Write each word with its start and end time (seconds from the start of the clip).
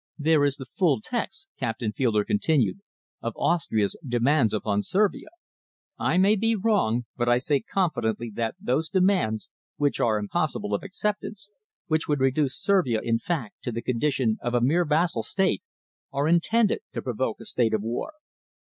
"There 0.17 0.43
is 0.45 0.55
the 0.55 0.65
full 0.65 0.99
text," 0.99 1.47
Captain 1.59 1.91
Fielder 1.93 2.25
continued, 2.25 2.79
"of 3.21 3.33
Austria's 3.35 3.95
demands 4.03 4.51
upon 4.51 4.81
Servia. 4.81 5.27
I 5.99 6.17
may 6.17 6.35
be 6.35 6.55
wrong, 6.55 7.05
but 7.15 7.29
I 7.29 7.37
say 7.37 7.59
confidently 7.59 8.31
that 8.33 8.55
those 8.59 8.89
demands, 8.89 9.51
which 9.77 9.99
are 9.99 10.17
impossible 10.17 10.73
of 10.73 10.81
acceptance, 10.81 11.51
which 11.85 12.07
would 12.07 12.19
reduce 12.19 12.59
Servia, 12.59 12.99
in 12.99 13.19
fact, 13.19 13.61
to 13.61 13.71
the 13.71 13.83
condition 13.83 14.39
of 14.41 14.55
a 14.55 14.59
mere 14.61 14.85
vassal 14.85 15.21
state, 15.21 15.61
are 16.11 16.27
intended 16.27 16.79
to 16.93 17.03
provoke 17.03 17.39
a 17.39 17.45
state 17.45 17.75
of 17.75 17.83
war." 17.83 18.13